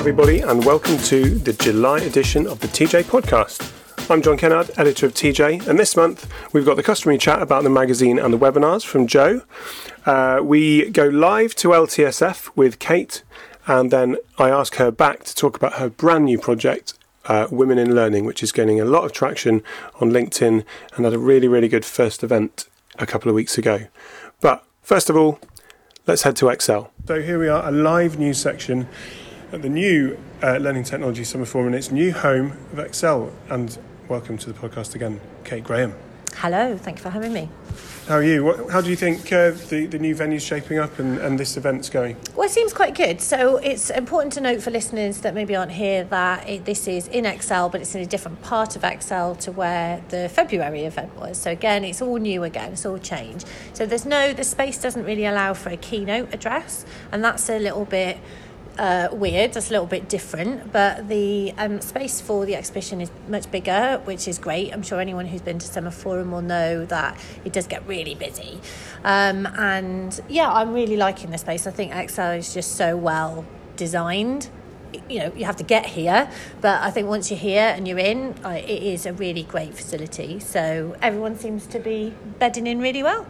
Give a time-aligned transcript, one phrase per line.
[0.00, 3.70] Everybody, and welcome to the July edition of the TJ podcast.
[4.10, 7.64] I'm John Kennard, editor of TJ, and this month we've got the customary chat about
[7.64, 9.42] the magazine and the webinars from Joe.
[10.06, 13.22] Uh, we go live to LTSF with Kate,
[13.66, 16.94] and then I ask her back to talk about her brand new project,
[17.26, 19.62] uh, Women in Learning, which is gaining a lot of traction
[20.00, 20.64] on LinkedIn
[20.96, 23.80] and had a really, really good first event a couple of weeks ago.
[24.40, 25.38] But first of all,
[26.06, 26.90] let's head to Excel.
[27.06, 28.88] So here we are, a live news section
[29.52, 33.32] at the new uh, Learning Technology Summer Forum in its new home of Excel.
[33.48, 33.76] And
[34.08, 35.94] welcome to the podcast again, Kate Graham.
[36.36, 37.48] Hello, thank you for having me.
[38.06, 38.44] How are you?
[38.44, 41.56] What, how do you think uh, the, the new venue's shaping up and, and this
[41.56, 42.16] event's going?
[42.34, 43.20] Well, it seems quite good.
[43.20, 47.08] So it's important to note for listeners that maybe aren't here that it, this is
[47.08, 51.14] in Excel, but it's in a different part of Excel to where the February event
[51.16, 51.36] was.
[51.36, 53.46] So again, it's all new again, it's all changed.
[53.74, 57.58] So there's no, the space doesn't really allow for a keynote address, and that's a
[57.58, 58.18] little bit
[58.80, 59.54] uh, weird.
[59.54, 64.00] It's a little bit different, but the um, space for the exhibition is much bigger,
[64.04, 64.72] which is great.
[64.72, 68.14] I'm sure anyone who's been to Summer Forum will know that it does get really
[68.14, 68.58] busy.
[69.04, 71.66] Um, and yeah, I'm really liking the space.
[71.66, 73.44] I think Excel is just so well
[73.76, 74.48] designed.
[75.10, 76.30] You know, you have to get here,
[76.62, 79.74] but I think once you're here and you're in, uh, it is a really great
[79.74, 80.40] facility.
[80.40, 83.26] So everyone seems to be bedding in really well.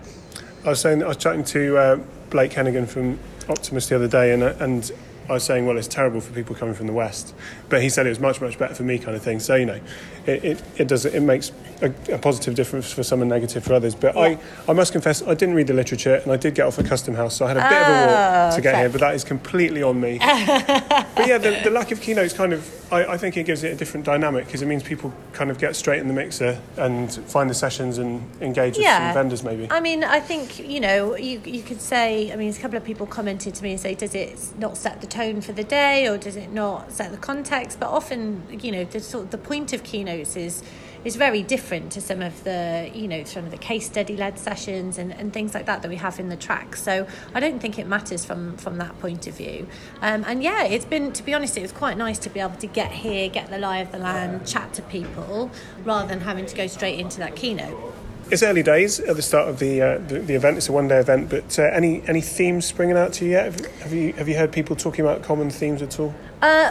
[0.65, 4.33] I was saying, I was chatting to uh, Blake Hennigan from Optimus the other day,
[4.33, 4.91] and, uh, and
[5.31, 7.35] I was saying, well, it's terrible for people coming from the west,
[7.69, 9.39] but he said it was much, much better for me, kind of thing.
[9.39, 9.81] So you know,
[10.27, 13.75] it it, it does it makes a, a positive difference for some and negative for
[13.75, 13.95] others.
[13.95, 14.23] But yeah.
[14.23, 16.87] I, I must confess, I didn't read the literature, and I did get off at
[16.87, 18.81] Custom House, so I had a bit oh, of a walk oh, to get okay.
[18.81, 18.89] here.
[18.91, 20.19] But that is completely on me.
[20.19, 23.73] but yeah, the, the lack of keynotes kind of I, I think it gives it
[23.73, 27.13] a different dynamic because it means people kind of get straight in the mixer and
[27.13, 29.13] find the sessions and engage with yeah.
[29.13, 29.69] some vendors maybe.
[29.71, 32.85] I mean, I think, you know, you, you could say, I mean, a couple of
[32.85, 36.09] people commented to me and say, does it not set the tone for the day
[36.09, 37.79] or does it not set the context?
[37.79, 40.63] But often, you know, the sort of the point of keynotes is
[41.05, 44.39] is very different to some of the you know some of the case study led
[44.39, 46.75] sessions and, and things like that that we have in the track.
[46.75, 49.67] So I don't think it matters from from that point of view.
[50.01, 52.57] Um, and yeah it's been to be honest it was quite nice to be able
[52.57, 55.51] to get here get the lie of the land chat to people
[55.85, 57.95] rather than having to go straight into that keynote
[58.31, 60.57] it's early days at the start of the uh, the, the, event.
[60.57, 63.45] It's a one day event, but uh, any any themes springing out to you yet?
[63.47, 66.15] Have, have, you have you heard people talking about common themes at all?
[66.43, 66.71] Uh,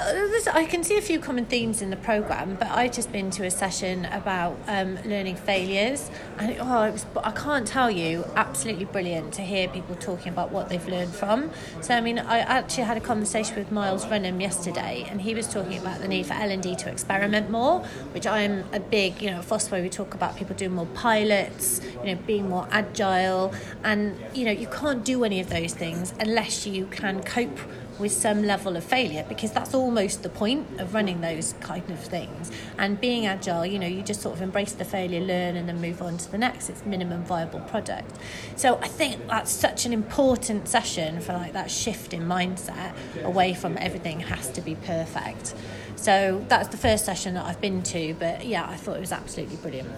[0.51, 3.45] I can see a few common themes in the program, but I've just been to
[3.45, 6.09] a session about um, learning failures,
[6.39, 10.51] and oh, it was I can't tell you, absolutely brilliant to hear people talking about
[10.51, 11.51] what they've learned from.
[11.81, 15.45] So I mean, I actually had a conversation with Myles Runham yesterday, and he was
[15.47, 17.81] talking about the need for L and D to experiment more,
[18.13, 21.79] which I am a big, you know, Fosway we talk about people doing more pilots,
[22.03, 23.53] you know, being more agile,
[23.83, 27.59] and you know, you can't do any of those things unless you can cope
[27.99, 31.99] with some level of failure because that's almost the point of running those kind of
[31.99, 32.51] things.
[32.77, 35.81] And being agile, you know, you just sort of embrace the failure, learn, and then
[35.81, 36.69] move on to the next.
[36.69, 38.15] It's minimum viable product.
[38.55, 42.93] So I think that's such an important session for like that shift in mindset
[43.23, 45.53] away from everything has to be perfect.
[45.95, 49.11] So that's the first session that I've been to, but yeah, I thought it was
[49.11, 49.89] absolutely brilliant.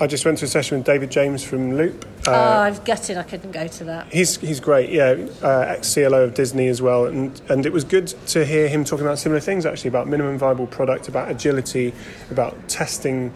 [0.00, 2.04] I just went to a session with David James from Looop.
[2.26, 4.12] Uh, oh, I've gutted I couldn't go to that.
[4.12, 7.84] He's he's great, yeah, uh, ex CLO of Disney as well, and and it was
[7.84, 11.92] good to hear him talking about similar things actually about minimum viable product, about agility,
[12.30, 13.32] about testing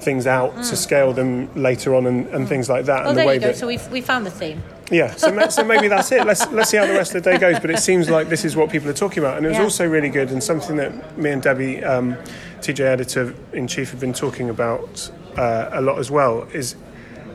[0.00, 0.68] things out mm.
[0.68, 2.48] to scale them later on and, and mm.
[2.48, 3.00] things like that.
[3.00, 3.46] Well, and the there way you go.
[3.48, 4.62] That, so we've we found the theme.
[4.90, 6.26] Yeah, so, so maybe that's it.
[6.26, 7.60] Let's let's see how the rest of the day goes.
[7.60, 9.64] But it seems like this is what people are talking about, and it was yeah.
[9.64, 12.16] also really good and something that me and Debbie, um,
[12.60, 16.76] TJ editor in chief, have been talking about uh, a lot as well is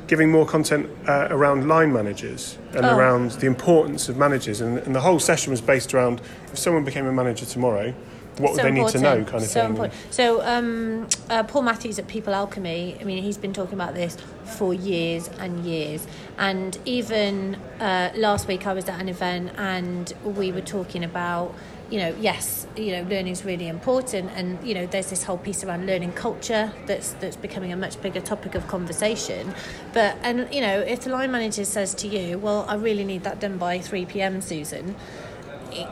[0.07, 2.97] giving more content uh, around line managers and oh.
[2.97, 4.61] around the importance of managers.
[4.61, 6.21] And, and, the whole session was based around
[6.51, 7.93] if someone became a manager tomorrow,
[8.38, 9.03] what so would they important.
[9.03, 9.69] need to know, kind of so thing.
[9.71, 9.94] Important.
[10.11, 14.17] So um, uh, Paul Matthews at People Alchemy, I mean, he's been talking about this
[14.57, 16.06] for years and years.
[16.38, 21.56] And even uh, last week, I was at an event and we were talking about
[21.94, 25.38] you know, yes, you know, learning is really important, and you know, there's this whole
[25.38, 29.54] piece around learning culture that's that's becoming a much bigger topic of conversation.
[29.94, 33.24] But and you know, if the line manager says to you, "Well, I really need
[33.25, 34.95] that done by three p.m., Susan,"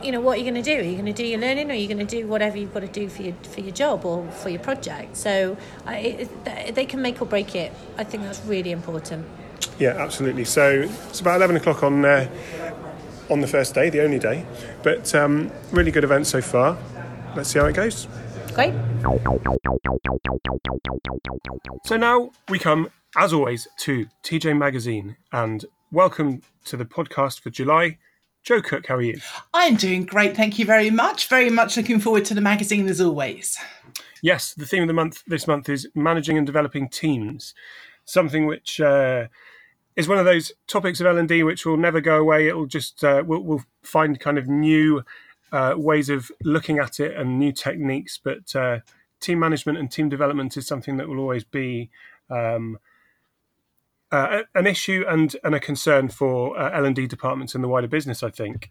[0.02, 0.76] you know, what are you going to do?
[0.80, 2.74] Are you going to do your learning, or are you going to do whatever you've
[2.74, 5.16] got to do for your for your job or for your project?
[5.16, 5.56] So,
[5.86, 7.72] it, they can make or break it.
[7.96, 9.24] I think that's really important.
[9.78, 10.46] Yeah, absolutely.
[10.46, 12.04] So it's about eleven o'clock on.
[12.04, 12.28] Uh,
[13.32, 14.44] on the first day, the only day.
[14.82, 16.76] But um, really good event so far.
[17.34, 18.06] Let's see how it goes.
[18.52, 18.74] Great.
[21.84, 27.48] So now we come, as always, to TJ Magazine and welcome to the podcast for
[27.48, 27.98] July
[28.42, 29.20] Joe Cook, how are you?
[29.54, 31.28] I'm doing great, thank you very much.
[31.28, 33.56] Very much looking forward to the magazine as always.
[34.20, 37.54] Yes, the theme of the month this month is managing and developing teams,
[38.04, 39.28] something which uh,
[39.96, 42.48] is one of those topics of L and D which will never go away.
[42.48, 45.02] It'll just uh, we'll, we'll, find kind of new
[45.50, 48.78] uh, ways of looking at it and new techniques, but uh,
[49.18, 51.90] team management and team development is something that will always be.
[52.30, 52.78] Um,
[54.12, 57.68] uh, an issue and, and a concern for uh, L and D departments and the
[57.68, 58.70] wider business, I think.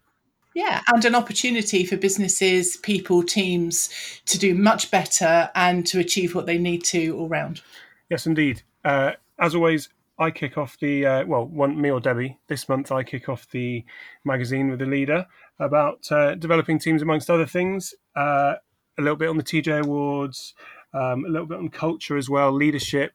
[0.54, 3.88] Yeah, and an opportunity for businesses, people, teams
[4.26, 7.62] to do much better and to achieve what they need to all round.
[8.10, 8.62] Yes, indeed.
[8.84, 12.38] Uh, as always, I kick off the uh, well, one me or Debbie.
[12.48, 13.84] This month, I kick off the
[14.24, 15.26] magazine with a leader
[15.58, 17.94] about uh, developing teams, amongst other things.
[18.14, 18.54] Uh,
[18.98, 20.54] a little bit on the TJ Awards,
[20.92, 23.14] um, a little bit on culture as well, leadership.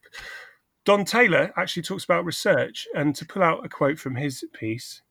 [0.84, 5.02] Don Taylor actually talks about research, and to pull out a quote from his piece,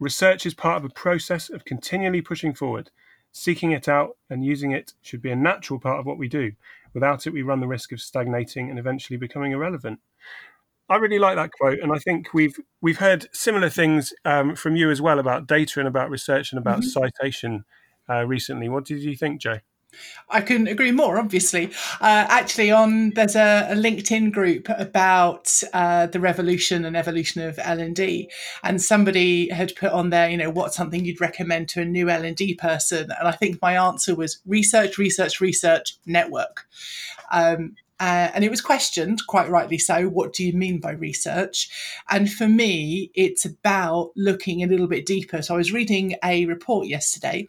[0.00, 2.90] Research is part of a process of continually pushing forward.
[3.32, 6.52] Seeking it out and using it should be a natural part of what we do.
[6.94, 10.00] Without it, we run the risk of stagnating and eventually becoming irrelevant.
[10.90, 14.74] I really like that quote, and I think we've we've heard similar things um, from
[14.74, 16.88] you as well about data and about research and about mm-hmm.
[16.88, 17.64] citation
[18.08, 18.68] uh, recently.
[18.68, 19.58] What did you think, Jo?
[20.28, 21.18] I couldn't agree more.
[21.18, 21.66] Obviously,
[22.00, 27.58] uh, actually, on there's a, a LinkedIn group about uh, the revolution and evolution of
[27.60, 28.28] L and D,
[28.64, 32.10] and somebody had put on there, you know, what's something you'd recommend to a new
[32.10, 36.66] L and D person, and I think my answer was research, research, research, network.
[37.30, 41.68] Um, uh, and it was questioned, quite rightly so, what do you mean by research?
[42.08, 45.42] And for me, it's about looking a little bit deeper.
[45.42, 47.48] So I was reading a report yesterday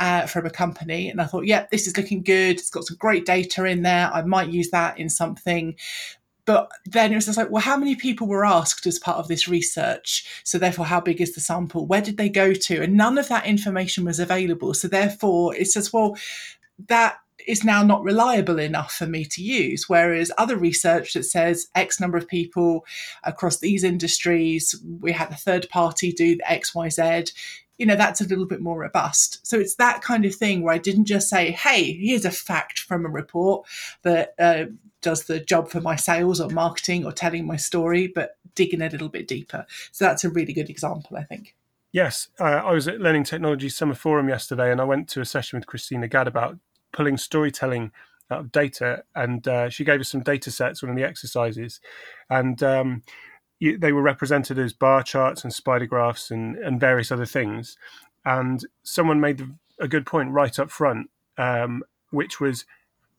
[0.00, 2.58] uh, from a company, and I thought, yeah, this is looking good.
[2.58, 4.10] It's got some great data in there.
[4.12, 5.76] I might use that in something.
[6.46, 9.28] But then it was just like, well, how many people were asked as part of
[9.28, 10.42] this research?
[10.44, 11.86] So therefore, how big is the sample?
[11.86, 12.82] Where did they go to?
[12.82, 14.72] And none of that information was available.
[14.74, 16.16] So therefore, it's just, well,
[16.88, 19.88] that is now not reliable enough for me to use.
[19.88, 22.84] Whereas other research that says X number of people
[23.24, 27.24] across these industries, we had a third party do the X, Y, Z.
[27.78, 29.46] You know, that's a little bit more robust.
[29.46, 32.78] So it's that kind of thing where I didn't just say, hey, here's a fact
[32.78, 33.66] from a report
[34.02, 34.64] that uh,
[35.02, 38.88] does the job for my sales or marketing or telling my story, but digging a
[38.88, 39.66] little bit deeper.
[39.92, 41.54] So that's a really good example, I think.
[41.92, 45.24] Yes, uh, I was at Learning Technology Summer Forum yesterday, and I went to a
[45.24, 46.58] session with Christina Gadd about
[46.96, 47.92] pulling storytelling
[48.30, 51.80] out of data, and uh, she gave us some data sets, one of the exercises,
[52.28, 53.02] and um,
[53.58, 57.76] you, they were represented as bar charts and spider graphs and, and various other things.
[58.24, 62.64] And someone made a good point right up front, um, which was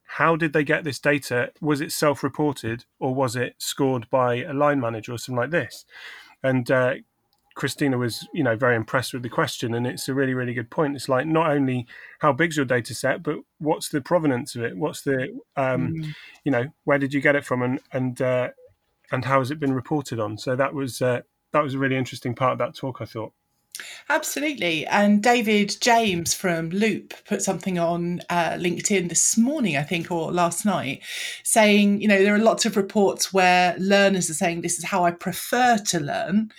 [0.07, 1.51] how did they get this data?
[1.61, 5.51] Was it self reported or was it scored by a line manager or something like
[5.51, 5.85] this?
[6.43, 6.95] And uh,
[7.57, 10.69] Christina was, you know, very impressed with the question, and it's a really, really good
[10.69, 10.95] point.
[10.95, 11.87] It's like not only
[12.19, 14.77] how big's your data set, but what's the provenance of it?
[14.77, 16.15] What's the, um, mm.
[16.45, 18.49] you know, where did you get it from, and and uh,
[19.11, 20.37] and how has it been reported on?
[20.37, 21.21] So that was uh,
[21.51, 23.01] that was a really interesting part of that talk.
[23.01, 23.33] I thought.
[24.09, 24.87] Absolutely.
[24.87, 30.31] And David James from Looop put something on uh, LinkedIn this morning, I think, or
[30.31, 31.03] last night,
[31.43, 35.03] saying, you know, there are lots of reports where learners are saying, this is how
[35.05, 36.51] I prefer to learn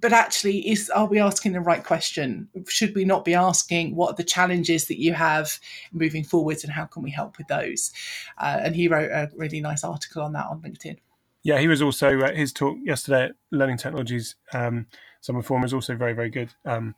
[0.00, 2.48] but actually is are we asking the right question?
[2.68, 5.58] Should we not be asking what are the challenges that you have
[5.92, 7.92] moving forwards and how can we help with those?
[8.38, 10.98] Uh, and he wrote a really nice article on that on linkedin.
[11.42, 14.86] Yeah he was also uh, his talk yesterday at learning technologies um,
[15.20, 16.50] summer forum was also very very good.
[16.64, 16.94] Um,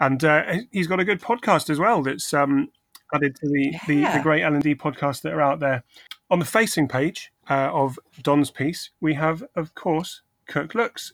[0.00, 0.42] and uh,
[0.72, 2.68] he's got a good podcast as well that's um,
[3.14, 3.78] added to the, yeah.
[3.86, 5.84] the, the great l&d podcasts that are out there.
[6.30, 11.12] On the facing page uh, of don's piece we have of course kirk looks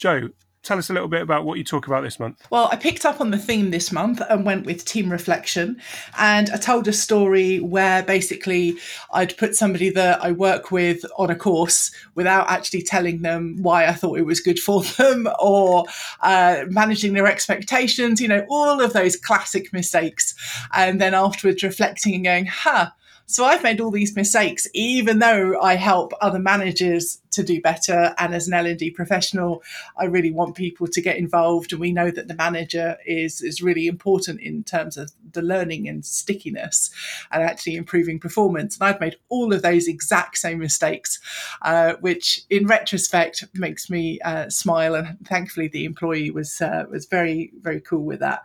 [0.00, 0.30] Jo,
[0.62, 2.42] tell us a little bit about what you talk about this month.
[2.48, 5.78] Well, I picked up on the theme this month and went with team reflection.
[6.18, 8.78] And I told a story where basically
[9.12, 13.86] I'd put somebody that I work with on a course without actually telling them why
[13.86, 15.84] I thought it was good for them or
[16.22, 20.34] uh, managing their expectations, you know, all of those classic mistakes.
[20.72, 22.88] And then afterwards reflecting and going, huh.
[23.26, 28.14] So I've made all these mistakes, even though I help other managers to do better.
[28.18, 29.62] And as an L&D professional,
[29.96, 31.72] I really want people to get involved.
[31.72, 35.88] And we know that the manager is, is really important in terms of the learning
[35.88, 36.90] and stickiness
[37.30, 38.76] and actually improving performance.
[38.76, 41.20] And I've made all of those exact same mistakes,
[41.62, 44.94] uh, which in retrospect makes me uh, smile.
[44.94, 48.42] And thankfully, the employee was, uh, was very, very cool with that.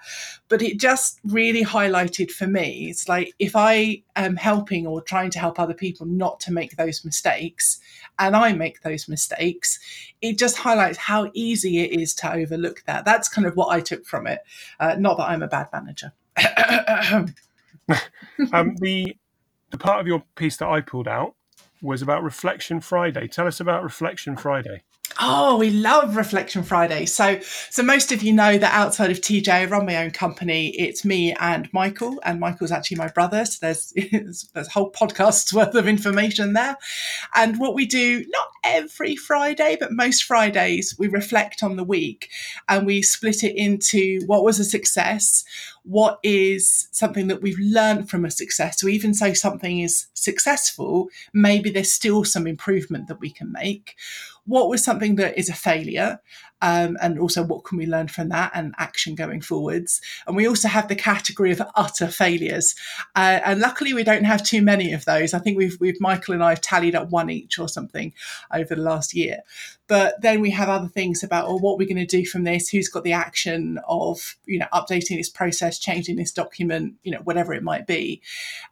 [0.50, 5.32] But it just really highlighted for me, it's like if I am helping or trying
[5.32, 7.80] to help other people not to make those mistakes,
[8.18, 9.80] and I make make those mistakes,
[10.22, 13.06] it just highlights how easy it is to overlook that.
[13.06, 14.42] That's kind of what I took from it.
[14.80, 16.14] Uh, not that I'm a bad manager.
[18.54, 19.16] um, the
[19.72, 21.36] the part of your piece that I pulled out
[21.82, 23.28] was about Reflection Friday.
[23.28, 24.84] Tell us about Reflection Friday.
[25.18, 27.06] Oh, we love Reflection Friday.
[27.06, 30.70] So, so most of you know that outside of TJ, I run my own company.
[30.78, 33.46] It's me and Michael, and Michael's actually my brother.
[33.46, 33.94] So there's
[34.54, 36.78] there's a whole podcast's worth of information there.
[37.34, 42.30] And what we do, not every Friday, but most Fridays, we reflect on the week,
[42.68, 45.46] and we split it into what was a success,
[45.86, 48.82] what is something that we've learned from a success.
[48.82, 53.96] So even so something is successful, maybe there's still some improvement that we can make.
[54.46, 56.20] What was something that is a failure?
[56.62, 60.02] Um, and also what can we learn from that and action going forwards?
[60.26, 62.74] And we also have the category of utter failures.
[63.16, 65.34] Uh, and luckily we don't have too many of those.
[65.34, 68.14] I think we've, we've michael and i have tallied up one each or something
[68.54, 69.40] over the last year
[69.88, 72.70] but then we have other things about well, what we're going to do from this
[72.70, 77.22] who's got the action of you know updating this process changing this document you know
[77.24, 78.22] whatever it might be.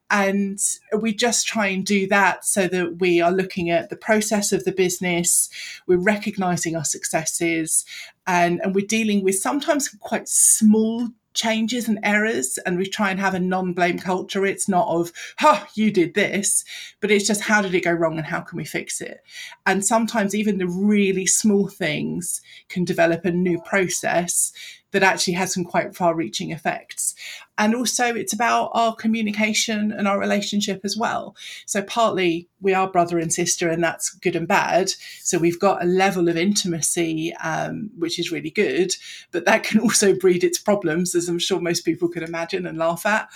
[0.09, 0.59] And
[0.99, 4.63] we just try and do that so that we are looking at the process of
[4.63, 5.49] the business
[5.87, 7.85] we're recognizing our successes
[8.27, 13.19] and, and we're dealing with sometimes quite small changes and errors and we try and
[13.19, 14.45] have a non-blame culture.
[14.45, 16.63] It's not of ha you did this
[16.99, 19.21] but it's just how did it go wrong and how can we fix it?
[19.65, 24.51] And sometimes even the really small things can develop a new process
[24.93, 27.15] that actually has some quite far reaching effects.
[27.57, 31.35] And also, it's about our communication and our relationship as well.
[31.65, 34.89] So, partly we are brother and sister, and that's good and bad.
[35.19, 38.93] So, we've got a level of intimacy, um, which is really good,
[39.31, 42.77] but that can also breed its problems, as I'm sure most people could imagine and
[42.77, 43.29] laugh at.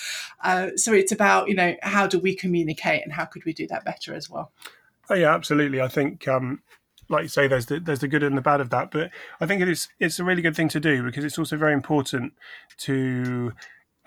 [0.44, 3.68] Uh, so, it's about, you know, how do we communicate and how could we do
[3.68, 4.52] that better as well?
[5.10, 5.80] Oh, yeah, absolutely.
[5.80, 6.62] I think um,
[7.10, 8.92] like you say, there's the there's the good and the bad of that.
[8.92, 11.58] But I think it is it's a really good thing to do because it's also
[11.58, 12.34] very important
[12.80, 13.54] to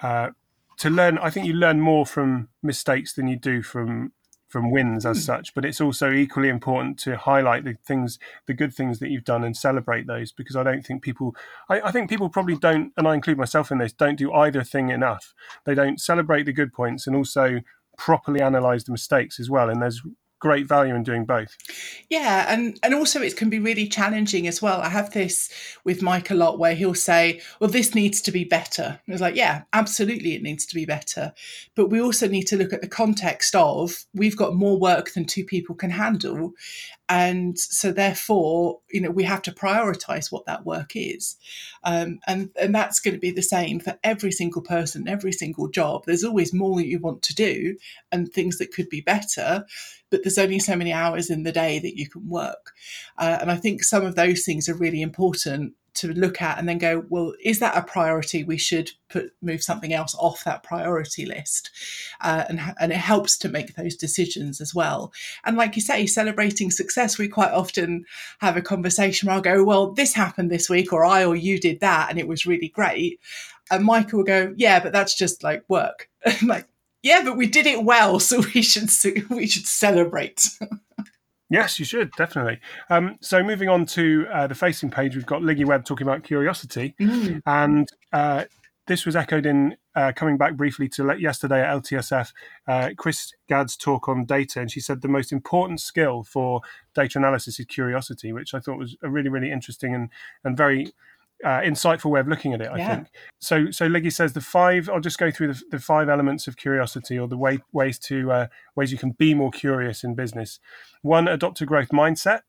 [0.03, 0.31] uh,
[0.79, 1.19] to learn.
[1.19, 4.13] I think you learn more from mistakes than you do from
[4.51, 5.23] from wins as hmm.
[5.23, 5.55] such.
[5.55, 9.45] But it's also equally important to highlight the things, the good things that you've done,
[9.45, 11.35] and celebrate those because I don't think people.
[11.69, 14.65] I, I think people probably don't, and I include myself in this, don't do either
[14.65, 15.33] thing enough.
[15.65, 17.61] They don't celebrate the good points and also
[17.97, 19.71] properly analyze the mistakes as well.
[19.71, 20.03] And there's
[20.41, 21.57] great value in doing both.
[22.09, 24.81] Yeah, and and also it can be really challenging as well.
[24.81, 25.51] I have this
[25.85, 29.21] with Mike a lot where he'll say, "Well, this needs to be better." And it's
[29.21, 31.33] like, yeah, absolutely, it needs to be better,
[31.77, 35.27] but we also need to look at the context of we've got more work than
[35.27, 36.55] two people can handle,
[37.11, 41.37] and so therefore you know we have to prioritize what that work is.
[41.85, 45.69] Um, and and that's going to be the same for every single person every single
[45.69, 46.05] job.
[46.07, 47.77] There's always more that you want to do
[48.13, 49.67] and things that could be better
[50.11, 52.73] but there's only so many hours in the day that you can work.
[53.17, 56.69] Uh, and i think some of those things are really important to look at and
[56.69, 58.45] then go, well, is that a priority?
[58.45, 61.71] We should put move something else off that priority list,
[62.21, 65.13] uh, and and it helps to make those decisions as well.
[65.45, 68.05] And like you say, celebrating success, we quite often
[68.41, 71.59] have a conversation where I'll go, well, this happened this week, or I or you
[71.59, 73.21] did that, and it was really great.
[73.71, 76.09] And Michael will go, yeah, but that's just like work.
[76.43, 76.67] like,
[77.03, 78.91] yeah, but we did it well, so we should
[79.31, 80.47] we should celebrate.
[81.51, 82.61] Yes, you should definitely.
[82.89, 86.23] Um, so moving on to uh, the facing page, we've got Liggy Webb talking about
[86.23, 87.43] curiosity, mm.
[87.45, 88.45] and uh,
[88.87, 92.33] this was echoed in uh, coming back briefly to yesterday at LTSF.
[92.69, 96.61] Uh, Chris Gadd's talk on data, and she said the most important skill for
[96.95, 100.09] data analysis is curiosity, which I thought was a really, really interesting and
[100.45, 100.93] and very
[101.45, 102.69] uh, insightful way of looking at it.
[102.71, 102.95] I yeah.
[102.97, 103.71] think so.
[103.71, 104.89] So Liggy says the five.
[104.89, 108.31] I'll just go through the, the five elements of curiosity, or the way, ways to
[108.33, 110.61] uh, ways you can be more curious in business.
[111.03, 112.41] One, adopt a growth mindset.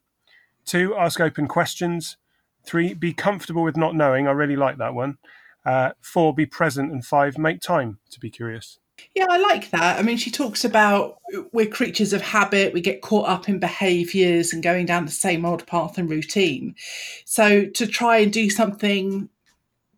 [0.66, 2.18] Two, ask open questions.
[2.64, 4.28] Three, be comfortable with not knowing.
[4.28, 5.18] I really like that one.
[5.66, 8.80] Uh, four, be present, and five, make time to be curious.
[9.16, 10.00] Yeah, I like that.
[10.00, 13.60] I mean, she talks about uh, we're creatures of habit, we get caught up in
[13.60, 16.76] behaviors and going down the same old path and routine.
[17.26, 19.30] So to try and do something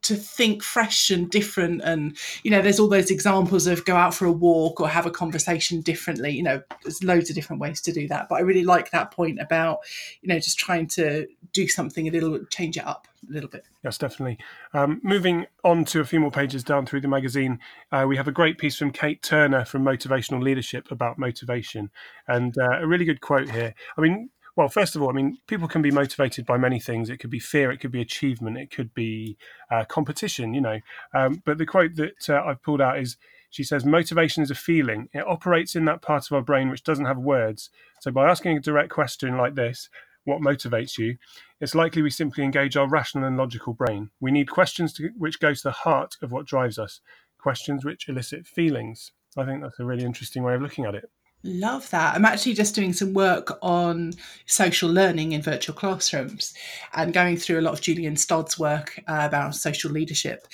[0.04, 4.14] to think fresh and different and you know there's all those examples of go out
[4.14, 7.82] for a walk or have a conversation differently you know there's loads of different ways
[7.82, 9.80] to do that but i really like that point about
[10.22, 13.66] you know just trying to do something a little change it up a little bit
[13.84, 14.38] yes definitely
[14.74, 17.60] um, moving on to a few more pages down through the magazine
[17.92, 21.90] uh, we have a great piece from kate turner from motivational leadership about motivation
[22.28, 25.40] and uh, a really good quote here i mean well, first of all, I mean,
[25.48, 27.10] people can be motivated by many things.
[27.10, 29.36] It could be fear, it could be achievement, it could be
[29.72, 30.80] uh, competition, you know.
[31.14, 33.18] Um, but the quote that uh, I've pulled out is
[33.50, 35.10] She says motivation is a feeling.
[35.14, 37.70] It operates in that part of our brain which doesn't have words.
[38.02, 39.90] So by asking a direct question like this,
[40.24, 41.18] what motivates you,
[41.64, 44.10] it's likely we simply engage our rational and logical brain.
[44.20, 47.00] We need questions to, which go to the heart of what drives us,
[47.40, 49.14] questions which elicit feelings.
[49.38, 51.10] I think that's a really interesting way of looking at it.
[51.46, 52.16] Love that.
[52.16, 54.12] I'm actually just doing some work on
[54.46, 56.54] social learning in virtual classrooms
[56.94, 60.46] and going through a lot of Julian Stodd's work uh, about social leadership.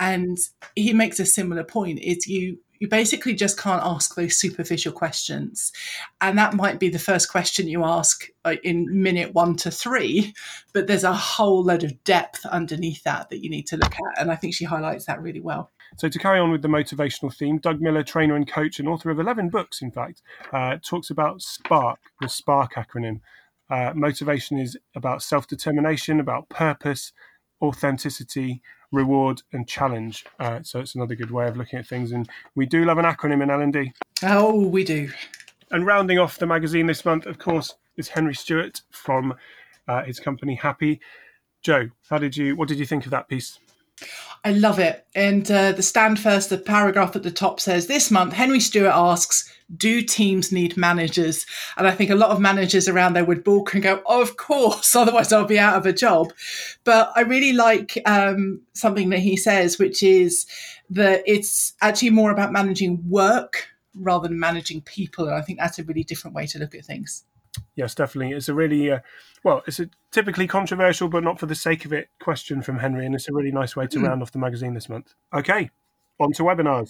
[0.00, 0.38] And
[0.74, 5.72] he makes a similar point is you you basically just can't ask those superficial questions.
[6.20, 10.34] And that might be the first question you ask uh, in minute one to three,
[10.72, 14.20] but there's a whole load of depth underneath that that you need to look at.
[14.20, 15.70] And I think she highlights that really well.
[15.96, 19.10] So, to carry on with the motivational theme, Doug Miller, trainer and coach, and author
[19.10, 23.20] of 11 books, in fact, uh, talks about SPARK, the SPARK acronym.
[23.70, 27.12] Uh, motivation is about self determination, about purpose,
[27.62, 28.60] authenticity,
[28.94, 30.24] reward, and challenge.
[30.38, 32.12] Uh, so, it's another good way of looking at things.
[32.12, 33.92] And we do love an acronym in L&D.
[34.22, 35.10] Oh, we do.
[35.70, 39.34] And rounding off the magazine this month, of course, is Henry Stewart from
[39.88, 41.00] uh, his company Happy.
[41.62, 42.56] Joe, how did you?
[42.56, 43.58] What did you think of that piece?
[44.46, 45.06] I love it.
[45.14, 48.92] And uh, the stand first, the paragraph at the top says this month, Henry Stewart
[48.94, 51.46] asks, Do teams need managers?
[51.78, 54.94] And I think a lot of managers around there would balk and go, Of course,
[54.96, 56.30] otherwise I'll be out of a job.
[56.84, 60.46] But I really like um, something that he says, which is
[60.90, 65.26] that it's actually more about managing work rather than managing people.
[65.26, 67.24] And I think that's a really different way to look at things.
[67.76, 68.34] Yes, definitely.
[68.34, 69.00] It's a really uh,
[69.44, 73.04] well, it's a typically controversial, but not for the sake of it, question from Henry,
[73.04, 74.08] and it's a really nice way to mm.
[74.08, 75.14] round off the magazine this month.
[75.34, 75.70] Okay,
[76.18, 76.88] on to webinars.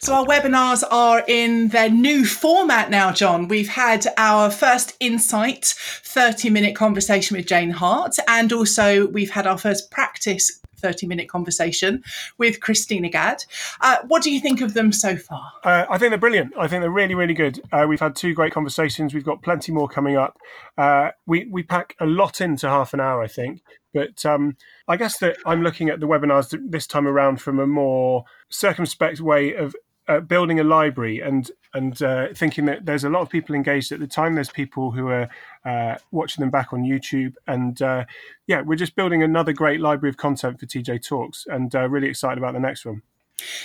[0.00, 3.48] So, our webinars are in their new format now, John.
[3.48, 9.46] We've had our first insight 30 minute conversation with Jane Hart, and also we've had
[9.46, 12.04] our first practice 30 minute conversation
[12.36, 13.42] with Christina Gadd.
[13.80, 15.50] Uh, what do you think of them so far?
[15.64, 16.52] Uh, I think they're brilliant.
[16.58, 17.58] I think they're really, really good.
[17.72, 19.14] Uh, we've had two great conversations.
[19.14, 20.36] We've got plenty more coming up.
[20.76, 23.62] Uh, we, we pack a lot into half an hour, I think.
[23.94, 24.56] But um,
[24.88, 29.20] I guess that I'm looking at the webinars this time around from a more circumspect
[29.20, 29.74] way of
[30.08, 33.90] uh, building a library and and uh, thinking that there's a lot of people engaged
[33.90, 34.34] at the time.
[34.34, 35.28] There's people who are
[35.64, 38.04] uh, watching them back on YouTube, and uh,
[38.46, 42.08] yeah, we're just building another great library of content for TJ Talks, and uh, really
[42.08, 43.02] excited about the next one.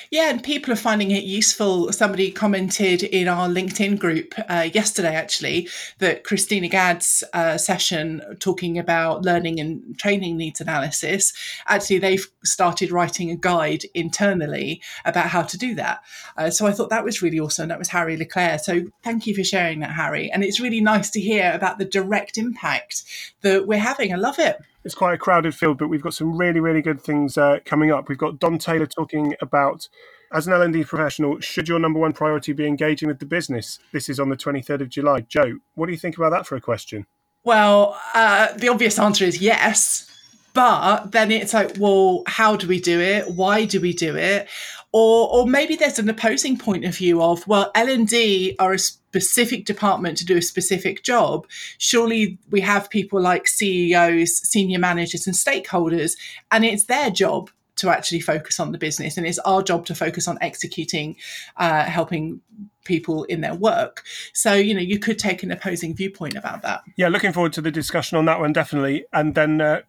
[0.09, 1.91] Yeah, and people are finding it useful.
[1.93, 8.79] Somebody commented in our LinkedIn group uh, yesterday, actually, that Christina Gadd's uh, session talking
[8.79, 11.33] about learning and training needs analysis,
[11.67, 16.01] actually, they've started writing a guide internally about how to do that.
[16.35, 17.69] Uh, so I thought that was really awesome.
[17.69, 18.61] That was Harry Leclerc.
[18.61, 20.31] So thank you for sharing that, Harry.
[20.31, 23.03] And it's really nice to hear about the direct impact
[23.41, 24.11] that we're having.
[24.13, 27.01] I love it it's quite a crowded field, but we've got some really, really good
[27.01, 28.07] things uh, coming up.
[28.07, 29.89] We've got Don Taylor talking about,
[30.31, 33.79] as an L&D professional, should your number one priority be engaging with the business?
[33.91, 35.21] This is on the 23rd of July.
[35.21, 37.05] Joe, what do you think about that for a question?
[37.43, 40.09] Well, uh, the obvious answer is yes.
[40.53, 43.31] But then it's like, well, how do we do it?
[43.31, 44.47] Why do we do it?
[44.91, 49.65] or or maybe there's an opposing point of view of well L&D are a specific
[49.65, 51.45] department to do a specific job
[51.77, 56.17] surely we have people like CEOs senior managers and stakeholders
[56.51, 59.95] and it's their job to actually focus on the business and it's our job to
[59.95, 61.15] focus on executing
[61.57, 62.41] uh, helping
[62.83, 66.81] people in their work so you know you could take an opposing viewpoint about that
[66.97, 69.81] yeah looking forward to the discussion on that one definitely and then uh,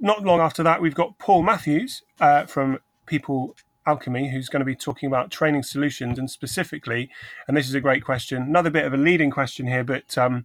[0.00, 3.54] not long after that we've got paul matthews uh, from people
[3.86, 7.08] Alchemy, who's going to be talking about training solutions and specifically,
[7.46, 10.44] and this is a great question, another bit of a leading question here, but um,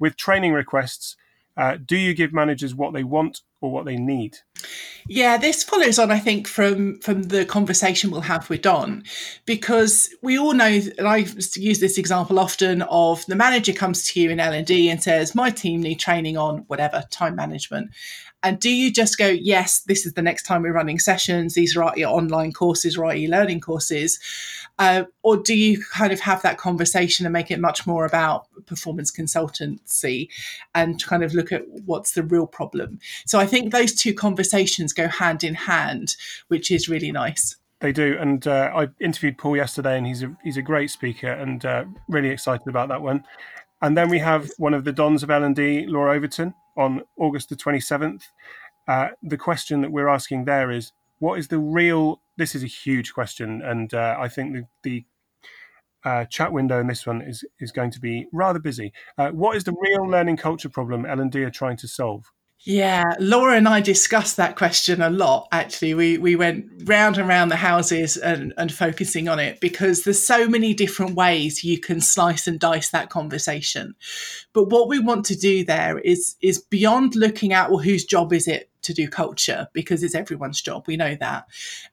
[0.00, 1.16] with training requests,
[1.56, 4.38] uh, do you give managers what they want or what they need?
[5.06, 9.04] Yeah, this follows on, I think, from from the conversation we'll have with Don,
[9.44, 11.26] because we all know, and I
[11.56, 15.02] use this example often of the manager comes to you in L and D and
[15.02, 17.90] says, "My team need training on whatever time management,"
[18.42, 21.76] And do you just go, yes, this is the next time we're running sessions, these
[21.76, 24.18] are our online courses or our e learning courses?
[24.78, 28.48] Uh, or do you kind of have that conversation and make it much more about
[28.66, 30.28] performance consultancy
[30.74, 32.98] and kind of look at what's the real problem?
[33.26, 36.16] So I think those two conversations go hand in hand,
[36.48, 37.56] which is really nice.
[37.80, 41.32] They do, and uh, I interviewed Paul yesterday, and he's a he's a great speaker,
[41.32, 43.24] and uh, really excited about that one.
[43.80, 47.02] And then we have one of the dons of L and D, Laura Overton, on
[47.16, 48.22] August the 27th.
[48.88, 52.66] Uh, the question that we're asking there is what is the real this is a
[52.66, 55.04] huge question and uh, i think the, the
[56.04, 59.56] uh, chat window in this one is is going to be rather busy uh, what
[59.56, 62.32] is the real learning culture problem l&d are trying to solve
[62.64, 65.48] Yeah, Laura and I discussed that question a lot.
[65.50, 70.04] Actually, we we went round and round the houses and, and focusing on it because
[70.04, 73.96] there's so many different ways you can slice and dice that conversation.
[74.52, 78.32] But what we want to do there is is beyond looking at well, whose job
[78.32, 80.84] is it to do culture because it's everyone's job.
[80.86, 81.46] We know that,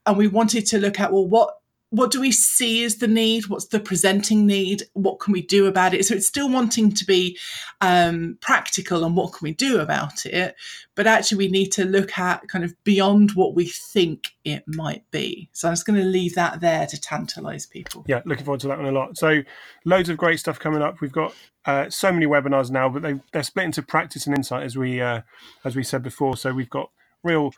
[0.05, 1.55] and we wanted to look at well, what
[1.91, 3.47] what do we see as the need?
[3.47, 4.83] What's the presenting need?
[4.93, 6.05] What can we do about it?
[6.05, 7.37] So it's still wanting to be
[7.81, 10.55] um, practical and what can we do about it?
[10.93, 15.09] But actually, we need to look at kind of beyond what we think it might
[15.09, 15.49] be.
[15.51, 18.05] So I'm just going to leave that there to tantalize people.
[18.07, 19.17] Yeah, looking forward to that one a lot.
[19.17, 19.41] So
[19.83, 21.01] loads of great stuff coming up.
[21.01, 21.33] We've got
[21.65, 25.01] uh, so many webinars now, but they, they're split into practice and insight, as we
[25.01, 25.21] uh,
[25.63, 26.37] as we said before.
[26.37, 26.91] So we've got
[27.23, 27.51] real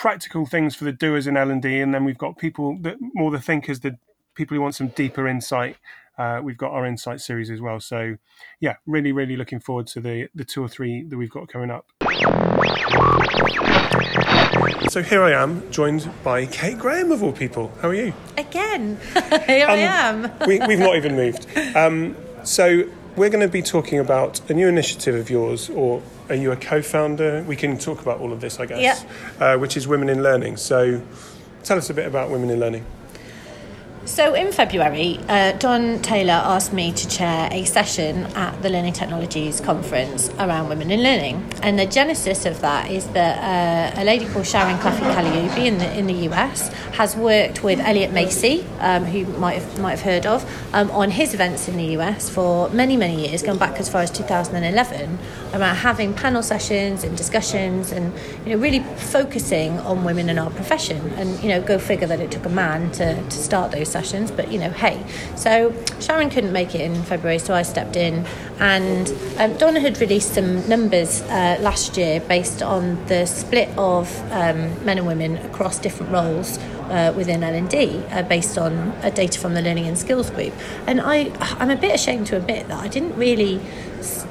[0.00, 2.96] practical things for the doers in L and D, and then we've got people that
[3.12, 3.98] more the thinkers, the
[4.34, 5.76] people who want some deeper insight.
[6.16, 7.78] Uh, we've got our insight series as well.
[7.80, 8.16] So,
[8.60, 11.70] yeah, really, really looking forward to the the two or three that we've got coming
[11.70, 11.84] up.
[14.90, 17.70] So here I am, joined by Kate Graham of all people.
[17.82, 18.14] How are you?
[18.38, 18.98] Again,
[19.46, 20.32] here um, I am.
[20.46, 21.46] we, have not even moved.
[21.76, 22.88] Um, so
[23.20, 26.56] we're going to be talking about a new initiative of yours, or are you a
[26.56, 27.42] co-founder?
[27.42, 28.80] We can talk about all of this, I guess.
[29.38, 29.54] Yeah.
[29.54, 30.56] Uh, which is Women in Learning.
[30.56, 31.02] So,
[31.62, 32.86] tell us a bit about Women in Learning.
[34.10, 38.92] So in February, uh, Don Taylor asked me to chair a session at the Learning
[38.92, 41.48] Technologies Conference around women in learning.
[41.62, 45.78] And the genesis of that is that uh, a lady called Sharon Claffey Kaliouby in
[45.78, 50.02] the, in the US has worked with Elliott Masie, um, who might have, might have
[50.02, 50.44] heard of,
[50.74, 54.02] um, on his events in the US for many, many years, going back as far
[54.02, 55.20] as 2011,
[55.52, 58.12] about having panel sessions and discussions and
[58.44, 60.98] you know, really focusing on women in our profession.
[61.12, 63.99] And, you know, go figure that it took a man to, to start those sessions
[64.00, 65.04] sessions, but you know, hey.
[65.36, 68.24] So Sharon couldn't make it in February, so I stepped in.
[68.58, 74.06] And um, Donna had released some numbers uh, last year based on the split of
[74.32, 76.58] um, men and women across different roles
[76.90, 80.52] uh, within L&D uh, based on uh, data from the Learning and Skills Group.
[80.86, 83.60] And I, I'm a bit ashamed to admit that I didn't really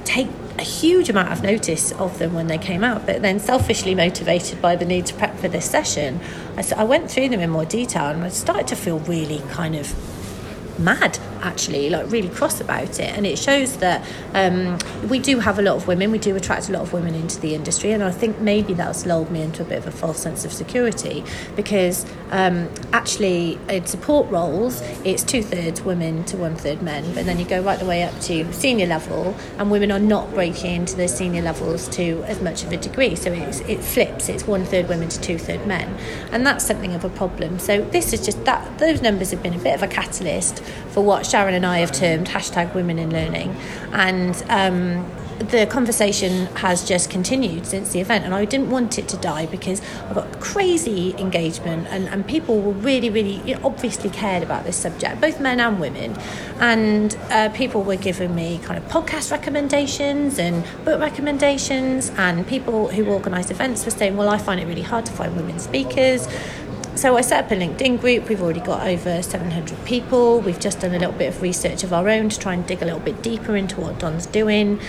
[0.04, 0.28] take
[0.60, 4.62] a huge amount of notice of them when they came out, but then selfishly motivated
[4.62, 6.20] by the need to prep for this session,
[6.60, 9.76] I, I went through them in more detail and I started to feel really kind
[9.76, 9.88] of
[10.80, 13.10] mad actually like really cross about it.
[13.16, 14.78] And it shows that um,
[15.10, 17.40] we do have a lot of women we do attract a lot of women into
[17.40, 17.92] the industry.
[17.92, 20.54] And I think maybe that's lulled me into a bit of a false sense of
[20.54, 21.24] security
[21.56, 27.14] because um, actually in support roles it's two-thirds women to one-third men.
[27.14, 30.32] But then you go right the way up to senior level and women are not
[30.34, 33.16] breaking into the senior levels to as much of a degree.
[33.16, 34.30] So it's, it flips.
[34.30, 35.98] It's one-third women to two-third men.
[36.32, 37.60] And that's something of a problem.
[37.60, 41.04] So this is just that those numbers have been a bit of a catalyst for
[41.04, 43.56] what Sharon and I have termed hashtag women in learning.
[43.92, 45.06] And um,
[45.40, 48.26] the conversation has just continued since the event.
[48.26, 52.62] And I didn't want it to die because I got crazy engagement and, and people
[52.62, 56.16] were really really you know, obviously cared about this subject both men and women.
[56.60, 62.12] And uh, people were giving me kind of podcast recommendations and book recommendations.
[62.18, 65.36] And people who organise events were saying well I find it really hard to find
[65.36, 66.28] women speakers
[66.96, 68.30] so I set up a LinkedIn group.
[68.30, 70.42] We've already got over 700 people.
[70.42, 72.82] We've just done a little bit of research of our own to try and dig
[72.82, 74.80] a little bit deeper into what Don's doing.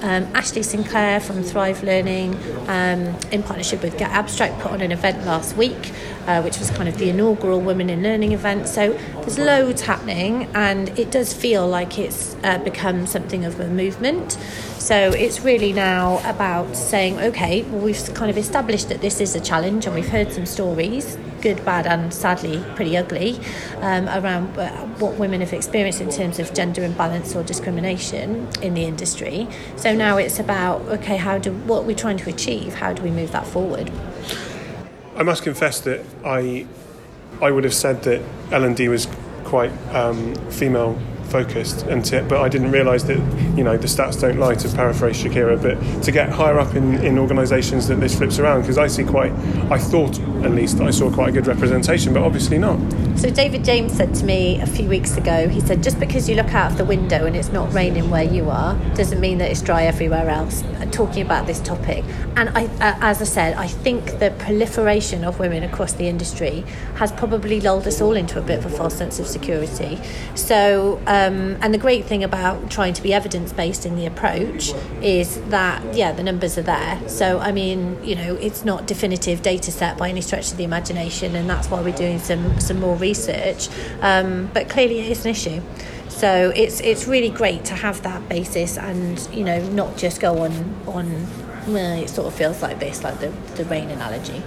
[0.00, 2.34] Um, Ashley Sinclair from Thrive Learning,
[2.68, 5.92] um, in partnership with Get Abstract, put on an event last week,
[6.28, 8.68] uh, which was kind of the inaugural Women in Learning event.
[8.68, 13.66] So there's loads happening, and it does feel like it's uh, become something of a
[13.66, 14.32] movement.
[14.78, 19.34] So it's really now about saying, okay, well, we've kind of established that this is
[19.34, 23.38] a challenge, and we've heard some stories good, bad, and sadly pretty ugly
[23.76, 24.48] um, around
[25.00, 29.46] what women have experienced in terms of gender imbalance or discrimination in the industry.
[29.76, 32.74] So now it's about okay, how do what we're trying to achieve?
[32.74, 33.90] How do we move that forward?
[35.18, 36.64] I must confess that I
[37.42, 39.08] I would have said that L and D was
[39.44, 40.96] quite um, female
[41.28, 43.18] focused, and to, but I didn't realise that
[43.56, 44.54] you know the stats don't lie.
[44.58, 48.62] To paraphrase Shakira, but to get higher up in, in organisations that this flips around
[48.62, 49.30] because I see quite,
[49.70, 52.78] I thought at least I saw quite a good representation, but obviously not.
[53.16, 56.34] So David James said to me a few weeks ago, he said just because you
[56.34, 59.50] look out of the window and it's not raining where you are doesn't mean that
[59.50, 60.64] it's dry everywhere else.
[60.90, 65.38] Talking about this topic, and I, uh, as I said, I think the proliferation of
[65.38, 66.64] women across the industry
[66.96, 69.98] has probably lulled us all into a bit of a false sense of security.
[70.34, 71.00] So.
[71.06, 74.72] Um, um, and the great thing about trying to be evidence based in the approach
[75.02, 77.08] is that, yeah, the numbers are there.
[77.08, 80.64] So, I mean, you know, it's not definitive data set by any stretch of the
[80.64, 83.68] imagination, and that's why we're doing some, some more research.
[84.00, 85.62] Um, but clearly, it is an issue.
[86.08, 90.38] So it's it's really great to have that basis and you know not just go
[90.38, 90.52] on
[90.86, 91.28] on
[91.68, 94.42] well, it sort of feels like this, like the, the rain analogy.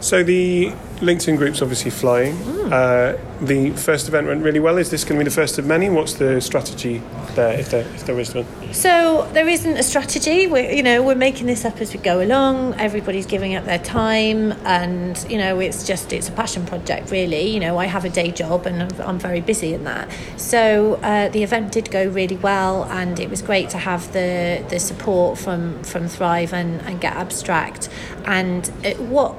[0.00, 2.36] So the LinkedIn group's obviously flying.
[2.36, 2.72] Hmm.
[2.72, 4.76] Uh, the first event went really well.
[4.78, 5.88] Is this going to be the first of many?
[5.88, 7.02] What's the strategy
[7.34, 8.46] there, if there, if there is one?
[8.72, 10.46] So there isn't a strategy.
[10.46, 12.74] We're, you know, we're making this up as we go along.
[12.74, 17.48] Everybody's giving up their time, and you know, it's just it's a passion project, really.
[17.48, 20.08] You know, I have a day job, and I'm, I'm very busy in that.
[20.36, 24.64] So uh, the event did go really well, and it was great to have the
[24.68, 27.88] the support from from Thrive and, and Get Abstract.
[28.26, 29.34] And it, what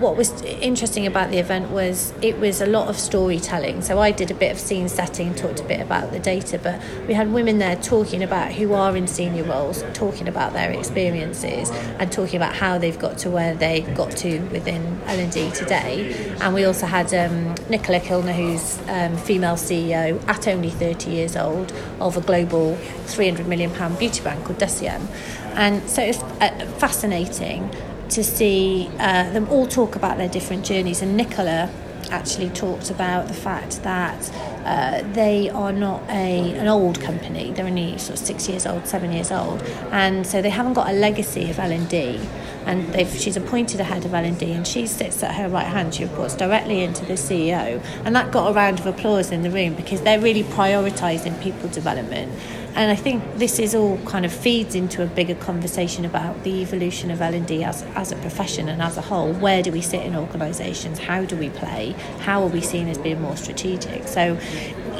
[0.00, 3.82] what was interesting about the event was it was a lot of storytelling.
[3.82, 6.80] So I did a bit of scene setting, talked a bit about the data, but
[7.06, 11.70] we had women there talking about who are in senior roles, talking about their experiences,
[11.98, 15.50] and talking about how they've got to where they got to within L and D
[15.50, 16.34] today.
[16.40, 21.36] And we also had um, Nicola Kilner, who's um, female CEO at only 30 years
[21.36, 25.06] old of a global 300 million pound beauty brand called Deciem.
[25.54, 27.70] And so it's uh, fascinating
[28.10, 31.02] to see uh, them all talk about their different journeys.
[31.02, 31.70] And Nicola
[32.10, 34.30] actually talked about the fact that
[34.64, 37.52] uh, they are not a an old company.
[37.52, 40.88] They're only sort of six years old, seven years old, and so they haven't got
[40.88, 42.20] a legacy of L and D.
[42.66, 45.48] And they've, she's appointed a head of L and D, and she sits at her
[45.48, 45.94] right hand.
[45.94, 49.50] She reports directly into the CEO, and that got a round of applause in the
[49.50, 52.32] room because they're really prioritising people development
[52.74, 56.62] and I think this is all kind of feeds into a bigger conversation about the
[56.62, 59.32] evolution of L&D as, as a profession and as a whole.
[59.32, 61.00] Where do we sit in organisations?
[61.00, 61.96] How do we play?
[62.20, 64.06] How are we seen as being more strategic?
[64.06, 64.38] So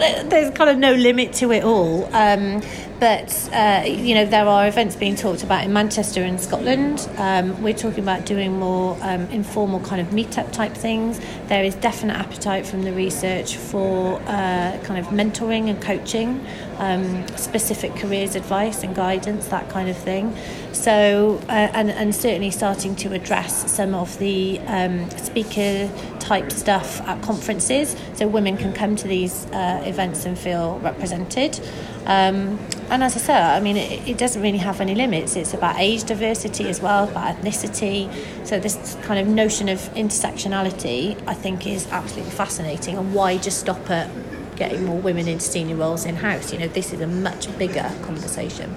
[0.00, 2.04] there's kind of no limit to it all.
[2.14, 2.62] Um,
[3.00, 7.08] but uh, you know there are events being talked about in Manchester and Scotland.
[7.16, 11.18] Um, we're talking about doing more um, informal kind of meetup type things.
[11.48, 16.44] There is definite appetite from the research for uh, kind of mentoring and coaching,
[16.76, 20.36] um, specific careers advice and guidance, that kind of thing.
[20.72, 25.90] So uh, and and certainly starting to address some of the um, speaker
[26.30, 31.58] type stuff at conferences, so women can come to these uh, events and feel represented.
[32.06, 32.56] Um,
[32.88, 35.34] and as I said, I mean, it, it, doesn't really have any limits.
[35.34, 37.98] It's about age diversity as well, about ethnicity.
[38.46, 42.96] So this kind of notion of intersectionality, I think, is absolutely fascinating.
[42.96, 44.08] And why just stop at
[44.54, 46.52] getting more women into senior roles in house?
[46.52, 48.76] You know, this is a much bigger conversation.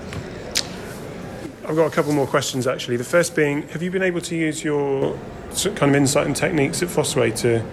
[1.66, 2.98] I've got a couple more questions actually.
[2.98, 5.18] The first being, have you been able to use your
[5.76, 7.64] kind of insight and techniques at Fosway to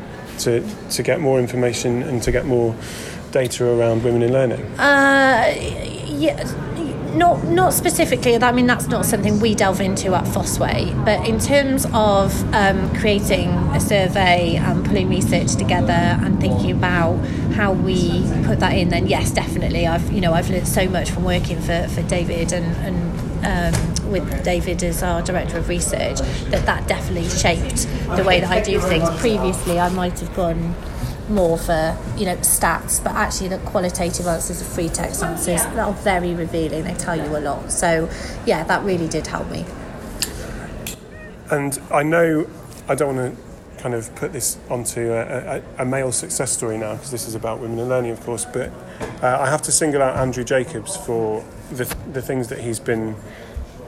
[0.41, 2.75] to to get more information and to get more
[3.33, 4.61] data around women in learning?
[4.79, 5.55] Uh,
[6.07, 6.43] yeah,
[7.15, 8.37] not not specifically.
[8.37, 11.05] I mean, that's not something we delve into at Fosway.
[11.05, 17.17] But in terms of um, creating a survey and pulling research together and thinking about
[17.61, 19.87] how we put that in, then yes, definitely.
[19.87, 23.21] I've you know I've learned so much from working for, for David and and.
[23.43, 26.19] Um, with David as our director of research,
[26.51, 29.09] that that definitely shaped the way that I do things.
[29.19, 30.75] Previously, I might have gone
[31.29, 35.93] more for you know stats, but actually the qualitative answers, the free text answers, are
[35.93, 36.85] very revealing.
[36.85, 37.73] They tell you a lot.
[37.73, 38.11] So
[38.45, 39.65] yeah, that really did help me.
[41.51, 42.47] And I know
[42.89, 43.50] I don't want to
[43.81, 47.35] kind of put this onto a, a, a male success story now because this is
[47.35, 48.45] about women and learning, of course.
[48.45, 48.71] But
[49.23, 53.17] uh, I have to single out Andrew Jacobs for the the things that he's been.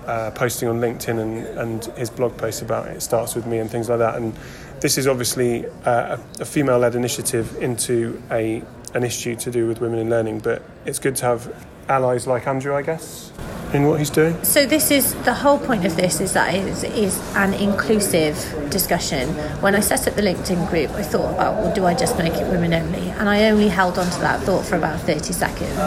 [0.03, 3.71] Uh, posting on LinkedIn and, and his blog posts about it starts with me and
[3.71, 4.35] things like that and
[4.81, 9.81] this is obviously uh, a, a female-led initiative into a an issue to do with
[9.81, 13.33] women in learning, but it's good to have allies like Andrew, I guess,
[13.75, 14.43] in what he's doing.
[14.45, 18.37] So this is the whole point of this is that it is, is an inclusive
[18.71, 19.29] discussion.
[19.61, 22.35] When I set up the LinkedIn group, I thought about well, do I just make
[22.35, 23.11] it women only?
[23.11, 25.79] And I only held on to that thought for about thirty seconds.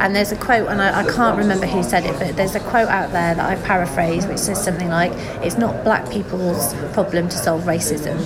[0.00, 2.60] And there's a quote, and I, I can't remember who said it, but there's a
[2.60, 5.12] quote out there that I paraphrase, which says something like,
[5.44, 8.18] "It's not black people's problem to solve racism."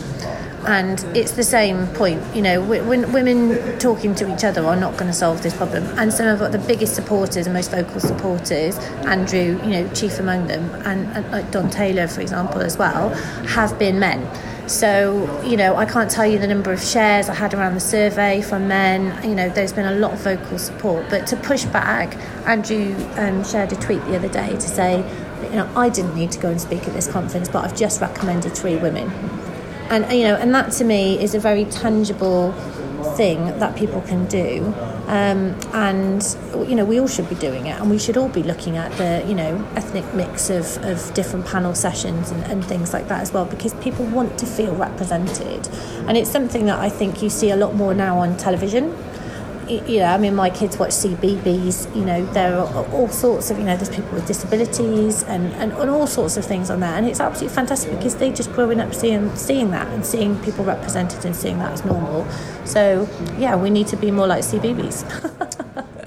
[0.66, 2.22] And it's the same point.
[2.35, 5.85] You know, when women talking to each other are not going to solve this problem.
[5.98, 8.76] And some of the biggest supporters and most vocal supporters,
[9.07, 13.11] Andrew, you know, chief among them, and, and like Don Taylor, for example, as well,
[13.46, 14.29] have been men.
[14.68, 17.81] So, you know, I can't tell you the number of shares I had around the
[17.81, 19.22] survey from men.
[19.22, 21.09] You know, there's been a lot of vocal support.
[21.09, 22.16] But to push back,
[22.48, 24.98] Andrew um, shared a tweet the other day to say,
[25.44, 28.00] you know, I didn't need to go and speak at this conference, but I've just
[28.00, 29.09] recommended three women
[29.90, 32.53] and you know and that to me is a very tangible
[33.16, 34.75] thing that people can do.
[35.07, 36.37] Um, and
[36.68, 38.90] you know we all should be doing it and we should all be looking at
[38.99, 43.20] the you know ethnic mix of, of different panel sessions and, and things like that
[43.20, 45.68] as well because people want to feel represented.
[46.09, 48.92] And it's something that I think you see a lot more now on television
[49.68, 51.94] you know, I mean, my kids watch CBeebies.
[51.94, 55.72] You know, there are all sorts of, you know, there's people with disabilities and, and,
[55.72, 58.81] and all sorts of things on there, and it's absolutely fantastic because they just growing
[58.81, 62.26] up seeing seeing that and seeing people represented and seeing that as normal.
[62.64, 65.05] So yeah, we need to be more like CBeebies.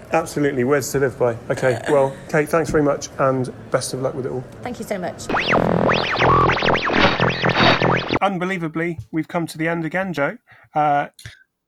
[0.12, 1.38] Absolutely, words to live by.
[1.52, 4.43] Okay, well, Kate, thanks very much and best of luck with it all.
[4.63, 5.28] Thank you so much.
[8.22, 10.38] Unbelievably, we've come to the end again, Joe.
[10.74, 11.10] Uh,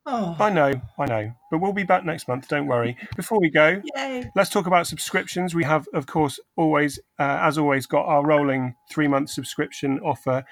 [0.05, 2.47] Oh, I know, I know, but we'll be back next month.
[2.47, 2.97] Don't worry.
[3.15, 4.31] Before we go, yay.
[4.35, 5.53] let's talk about subscriptions.
[5.53, 10.43] We have, of course, always, uh, as always, got our rolling three month subscription offer.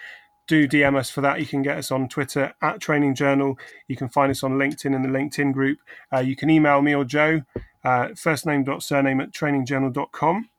[0.48, 1.40] Do DM us for that.
[1.40, 3.58] You can get us on Twitter at Training Journal.
[3.88, 5.80] You can find us on LinkedIn in the LinkedIn group.
[6.14, 7.42] Uh, you can email me or Joe,
[7.84, 10.50] uh, first name dot surname at trainingjournal.com.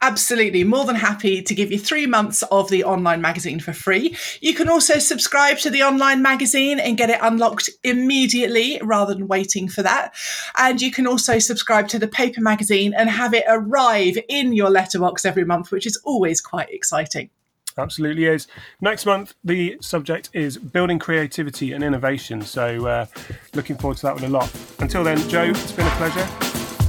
[0.00, 0.64] Absolutely.
[0.64, 4.16] More than happy to give you three months of the online magazine for free.
[4.40, 9.28] You can also subscribe to the online magazine and get it unlocked immediately rather than
[9.28, 10.14] waiting for that.
[10.56, 14.70] And you can also subscribe to the paper magazine and have it arrive in your
[14.70, 17.30] letterbox every month, which is always quite exciting.
[17.78, 18.46] Absolutely is.
[18.80, 22.42] Next month, the subject is building creativity and innovation.
[22.42, 23.06] So, uh,
[23.54, 24.52] looking forward to that one a lot.
[24.80, 26.28] Until then, Joe, it's been a pleasure.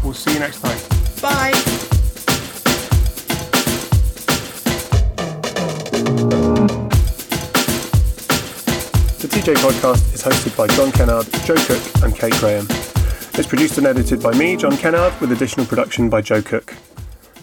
[0.04, 0.80] We'll see you next time.
[1.22, 1.81] Bye.
[9.42, 12.68] TJ podcast is hosted by John Kennard, Joe Cook, and Kate Graham.
[13.34, 16.76] It's produced and edited by me, John Kennard, with additional production by Joe Cook.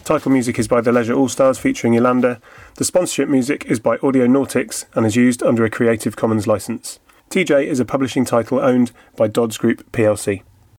[0.05, 2.39] Title music is by The Leisure All Stars featuring Yolanda.
[2.75, 6.99] The sponsorship music is by Audionautix and is used under a Creative Commons license.
[7.31, 10.41] TJ is a publishing title owned by Dods Group plc.